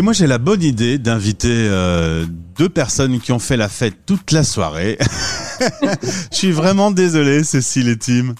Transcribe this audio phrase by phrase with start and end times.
[0.00, 2.24] Et moi j'ai la bonne idée d'inviter euh,
[2.56, 4.96] deux personnes qui ont fait la fête toute la soirée.
[6.32, 8.34] Je suis vraiment désolé, Cécile et Tim.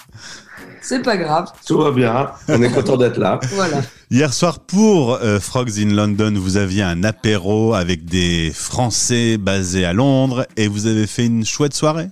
[0.80, 1.48] C'est pas grave.
[1.66, 3.40] Tout va bien, on est content d'être là.
[3.52, 3.82] Voilà.
[4.10, 9.84] Hier soir, pour euh, Frogs in London, vous aviez un apéro avec des Français basés
[9.84, 12.08] à Londres et vous avez fait une chouette soirée?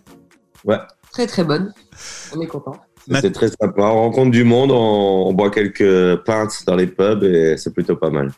[0.67, 0.77] Ouais,
[1.13, 1.73] Très très bonne.
[2.35, 2.77] On est content.
[3.17, 3.83] C'était très sympa.
[3.83, 7.97] On rencontre du monde, on, on boit quelques pintes dans les pubs et c'est plutôt
[7.97, 8.33] pas mal.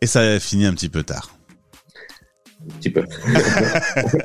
[0.00, 1.30] et ça a fini un petit peu tard.
[2.62, 3.02] Un petit peu.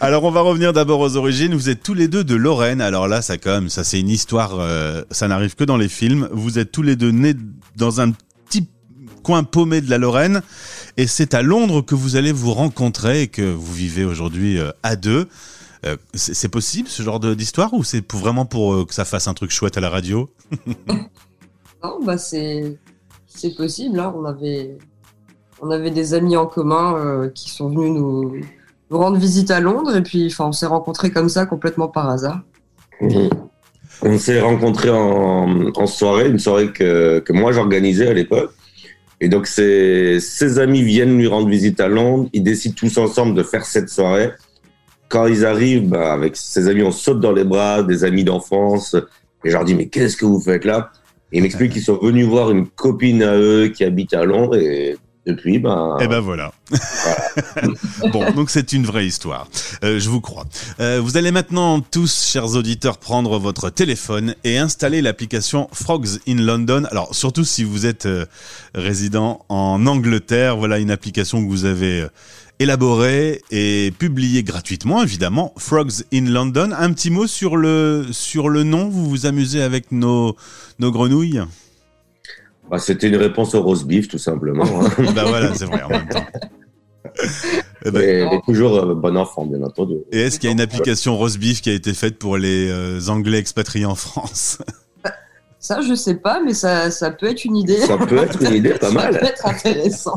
[0.00, 1.54] Alors on va revenir d'abord aux origines.
[1.54, 2.80] Vous êtes tous les deux de Lorraine.
[2.80, 4.58] Alors là, ça quand même, ça c'est une histoire.
[4.58, 6.28] euh, ça n'arrive que dans les films.
[6.32, 7.34] Vous êtes tous les deux nés
[7.76, 8.68] dans un petit
[9.22, 10.40] coin paumé de la Lorraine,
[10.96, 14.70] et c'est à Londres que vous allez vous rencontrer et que vous vivez aujourd'hui euh,
[14.82, 15.28] à deux.
[15.86, 19.04] Euh, c'est possible ce genre de- d'histoire ou c'est pour- vraiment pour euh, que ça
[19.04, 20.28] fasse un truc chouette à la radio?
[21.84, 22.78] Non, bah c'est
[23.26, 24.00] c'est possible.
[24.00, 24.12] Hein.
[24.16, 24.76] On avait
[25.62, 28.40] on avait des amis en commun euh, qui sont venus nous,
[28.90, 32.08] nous rendre visite à Londres et puis enfin on s'est rencontrés comme ça complètement par
[32.08, 32.40] hasard.
[34.02, 38.52] On s'est rencontrés en, en soirée, une soirée que, que moi j'organisais à l'époque.
[39.20, 42.28] Et donc ses, ses amis viennent lui rendre visite à Londres.
[42.32, 44.32] Ils décident tous ensemble de faire cette soirée.
[45.08, 48.94] Quand ils arrivent, bah, avec ses amis, on saute dans les bras, des amis d'enfance.
[49.44, 50.90] Et je leur dis, mais qu'est-ce que vous faites là?
[51.32, 54.56] Et ils m'expliquent qu'ils sont venus voir une copine à eux qui habite à Londres.
[54.56, 54.96] Et
[55.26, 56.52] depuis, bah, Eh ben voilà.
[58.12, 59.48] bon, donc c'est une vraie histoire.
[59.82, 60.44] Euh, je vous crois.
[60.78, 66.36] Euh, vous allez maintenant tous, chers auditeurs, prendre votre téléphone et installer l'application Frogs in
[66.36, 66.84] London.
[66.92, 68.24] Alors surtout si vous êtes euh,
[68.74, 72.06] résident en Angleterre, voilà une application que vous avez
[72.60, 75.52] élaborée et publiée gratuitement, évidemment.
[75.58, 76.70] Frogs in London.
[76.78, 78.88] Un petit mot sur le sur le nom.
[78.88, 80.36] Vous vous amusez avec nos
[80.78, 81.42] nos grenouilles?
[82.70, 84.64] Bah, c'était une réponse au roast beef, tout simplement.
[84.64, 84.88] hein.
[85.14, 86.26] bah voilà, c'est vrai en même temps.
[87.84, 89.94] Eh ben, Et, et toujours euh, bon enfant, bien entendu.
[90.12, 92.68] Et est-ce qu'il y a une application Rose Beef qui a été faite pour les
[92.68, 94.58] euh, Anglais expatriés en France?
[95.60, 97.78] Ça je sais pas, mais ça, ça peut être une idée.
[97.78, 99.18] Ça peut être une idée pas Ça mal.
[99.18, 100.14] peut être intéressant.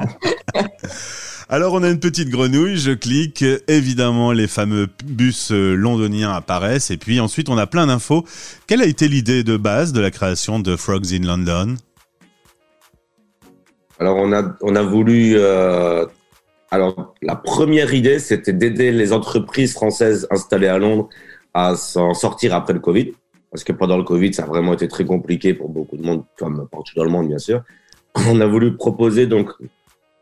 [1.48, 6.92] Alors on a une petite grenouille, je clique, évidemment les fameux bus euh, londoniens apparaissent
[6.92, 8.26] et puis ensuite on a plein d'infos.
[8.68, 11.76] Quelle a été l'idée de base de la création de Frogs in London?
[14.00, 16.06] Alors on a on a voulu euh,
[16.72, 21.10] alors la première idée c'était d'aider les entreprises françaises installées à Londres
[21.54, 23.12] à s'en sortir après le Covid.
[23.52, 26.24] Parce que pendant le Covid ça a vraiment été très compliqué pour beaucoup de monde
[26.38, 27.62] comme partout dans le monde bien sûr.
[28.30, 29.52] On a voulu proposer donc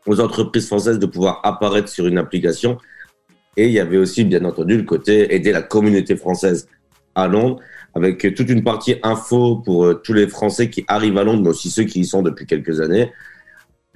[0.06, 2.78] aux entreprises françaises de pouvoir apparaître sur une application.
[3.56, 6.68] Et il y avait aussi bien entendu le côté aider la communauté française
[7.14, 7.60] à Londres
[7.94, 11.50] avec toute une partie info pour euh, tous les Français qui arrivent à Londres mais
[11.50, 13.12] aussi ceux qui y sont depuis quelques années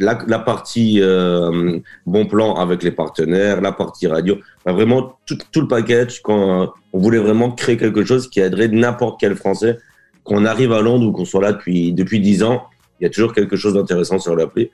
[0.02, 5.68] la, partie euh, bon plan avec les partenaires, la partie radio, vraiment tout, tout le
[5.68, 6.22] package.
[6.22, 9.78] Quand euh, on voulait vraiment créer quelque chose qui aiderait n'importe quel Français,
[10.24, 12.64] qu'on arrive à Londres ou qu'on soit là depuis depuis dix ans,
[13.00, 14.70] il y a toujours quelque chose d'intéressant sur l'appli.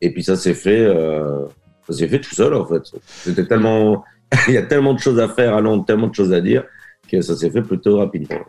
[0.00, 1.46] Et puis ça s'est fait, euh,
[1.88, 2.82] ça s'est fait tout seul en fait.
[3.06, 4.04] C'était tellement,
[4.48, 6.64] il y a tellement de choses à faire à Londres, tellement de choses à dire
[7.10, 8.40] que ça s'est fait plutôt rapidement.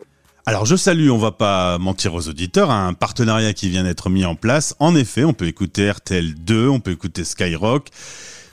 [0.46, 4.26] Alors je salue, on va pas mentir aux auditeurs, un partenariat qui vient d'être mis
[4.26, 4.76] en place.
[4.78, 7.88] En effet, on peut écouter RTL 2, on peut écouter Skyrock,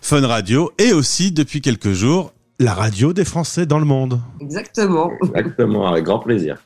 [0.02, 4.22] Fun Radio et aussi depuis quelques jours la radio des Français dans le monde.
[4.40, 5.10] Exactement.
[5.24, 6.64] Exactement, avec grand plaisir.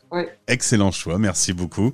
[0.47, 1.91] Excellent choix, merci beaucoup.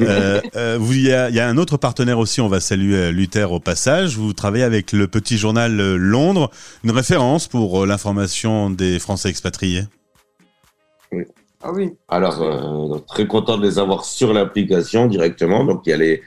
[0.00, 2.60] Euh, euh, vous, il y, a, il y a un autre partenaire aussi, on va
[2.60, 4.16] saluer euh, Luther au passage.
[4.16, 6.50] Vous travaillez avec le petit journal euh, Londres,
[6.84, 9.82] une référence pour euh, l'information des Français expatriés?
[11.62, 11.92] Ah oui.
[12.08, 15.64] Alors, euh, très content de les avoir sur l'application directement.
[15.64, 16.22] Donc, il y a les,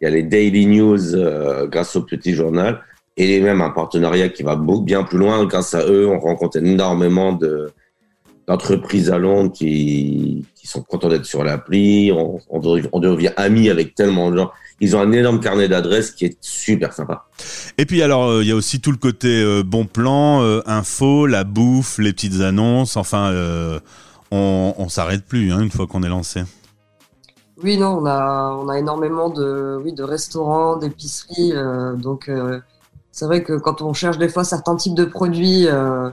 [0.00, 2.80] il y a les daily news euh, grâce au petit journal
[3.16, 5.44] et même un partenariat qui va beaucoup bien plus loin.
[5.44, 7.72] Grâce à eux, on rencontre énormément de
[8.46, 12.10] d'entreprises à Londres qui, qui sont contents d'être sur l'appli.
[12.12, 14.50] On, on, devient, on devient amis avec tellement de gens.
[14.80, 17.26] Ils ont un énorme carnet d'adresses qui est super sympa.
[17.78, 20.62] Et puis alors, euh, il y a aussi tout le côté euh, bon plan, euh,
[20.66, 22.96] info, la bouffe, les petites annonces.
[22.96, 23.78] Enfin, euh,
[24.30, 26.42] on, s'arrête plus hein, une fois qu'on est lancé.
[27.62, 31.52] Oui, non, on a, on a énormément de, oui, de restaurants, d'épiceries.
[31.52, 32.60] euh, donc, euh,
[33.12, 36.08] c'est vrai que quand on cherche des fois certains types de produits, euh,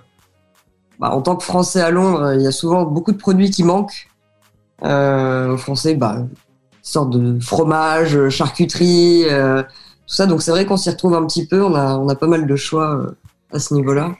[0.99, 3.63] bah, en tant que Français à Londres, il y a souvent beaucoup de produits qui
[3.63, 4.09] manquent.
[4.81, 6.25] Aux Français, bah,
[6.81, 10.27] sorte de fromage, charcuterie, tout ça.
[10.27, 11.63] Donc, c'est vrai qu'on s'y retrouve un petit peu.
[11.63, 13.13] On a, on a pas mal de choix
[13.51, 14.15] à ce niveau-là.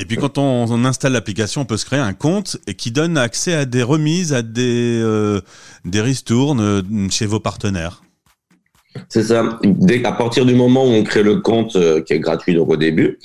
[0.00, 3.18] Et puis quand on, installe l'application, on peut se créer un compte et qui donne
[3.18, 5.42] accès à des remises, à des, euh,
[5.84, 8.02] des ristournes euh, chez vos partenaires.
[9.10, 9.58] C'est ça.
[9.62, 12.70] Dès, à partir du moment où on crée le compte euh, qui est gratuit donc
[12.70, 13.18] au début,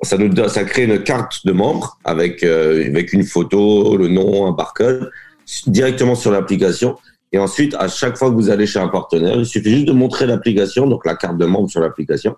[0.00, 4.46] ça nous ça crée une carte de membre avec euh, avec une photo, le nom,
[4.46, 5.10] un barcode
[5.66, 6.96] directement sur l'application.
[7.32, 9.92] Et ensuite, à chaque fois que vous allez chez un partenaire, il suffit juste de
[9.92, 12.36] montrer l'application, donc la carte de membre sur l'application.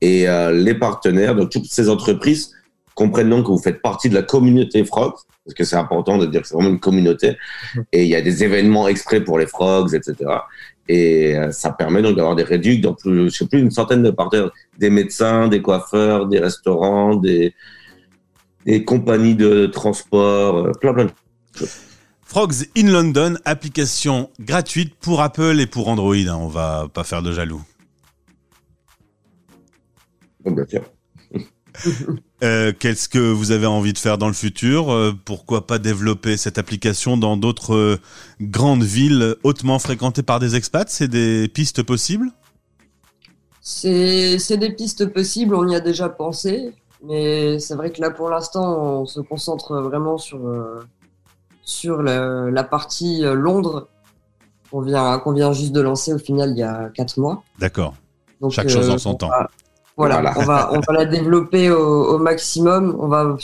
[0.00, 2.50] Et les partenaires, donc toutes ces entreprises
[2.94, 6.26] comprennent donc que vous faites partie de la communauté Frogs, parce que c'est important de
[6.26, 7.36] dire que c'est vraiment une communauté.
[7.92, 10.14] Et il y a des événements exprès pour les Frogs, etc.
[10.88, 14.02] Et euh, ça permet donc d'avoir des réducts dans plus, je sais plus, une centaine
[14.02, 17.54] de partenaires, des médecins, des coiffeurs, des restaurants, des,
[18.66, 21.10] des compagnies de transport, euh, plein plein de
[22.24, 26.14] Frogs in London, application gratuite pour Apple et pour Android.
[26.14, 27.62] hein, on va pas faire de jaloux.
[30.44, 30.82] choses, bien sûr.
[32.42, 36.36] Euh, Qu'est-ce que vous avez envie de faire dans le futur Euh, Pourquoi pas développer
[36.36, 37.96] cette application dans d'autres euh,
[38.40, 40.88] grandes villes hautement fréquentées par des expats?
[40.90, 42.28] C'est des pistes possibles?
[43.60, 46.72] C'est des pistes possibles, on y a déjà pensé,
[47.04, 50.40] mais c'est vrai que là pour l'instant on se concentre vraiment sur,
[51.62, 53.88] sur la, la partie Londres
[54.72, 57.44] qu'on vient, qu'on vient juste de lancer au final il y a quatre mois.
[57.60, 57.94] D'accord.
[58.50, 59.28] Chaque chose en on son temps.
[59.28, 59.48] va-
[59.96, 60.34] Voilà, Voilà.
[60.36, 62.96] On, va, on va la développer au, au maximum.
[62.98, 63.36] On va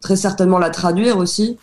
[0.00, 1.58] très certainement la traduire aussi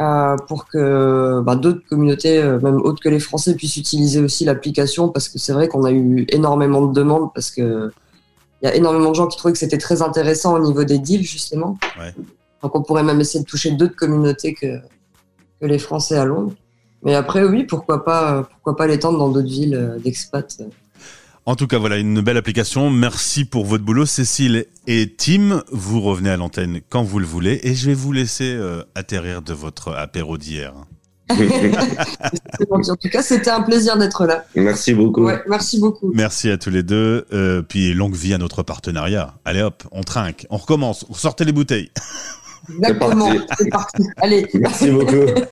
[0.00, 4.44] euh, pour que bah, d'autres communautés, euh, même autres que les Français, puissent utiliser aussi
[4.44, 7.92] l'application parce que c'est vrai qu'on a eu énormément de demandes parce que
[8.62, 10.98] il y a énormément de gens qui trouvaient que c'était très intéressant au niveau des
[10.98, 11.78] deals justement.
[11.98, 12.14] Ouais.
[12.62, 14.78] Donc on pourrait même essayer de toucher d'autres communautés que,
[15.60, 16.52] que les Français à Londres.
[17.02, 20.62] Mais après oui, pourquoi pas, pourquoi pas l'étendre dans d'autres villes euh, d'expats.
[21.44, 22.88] En tout cas, voilà, une belle application.
[22.88, 24.06] Merci pour votre boulot.
[24.06, 28.12] Cécile et Tim, vous revenez à l'antenne quand vous le voulez et je vais vous
[28.12, 30.72] laisser euh, atterrir de votre apéro d'hier.
[32.70, 34.44] En tout cas, c'était un plaisir d'être là.
[34.54, 35.24] Merci beaucoup.
[35.24, 36.12] Ouais, merci beaucoup.
[36.14, 37.26] Merci à tous les deux.
[37.32, 39.34] Euh, puis longue vie à notre partenariat.
[39.44, 41.06] Allez hop, on trinque, on recommence.
[41.12, 41.90] Sortez les bouteilles.
[42.76, 43.26] Exactement.
[43.26, 43.54] parti.
[43.58, 44.02] C'est parti.
[44.18, 44.46] Allez.
[44.54, 45.26] Merci beaucoup.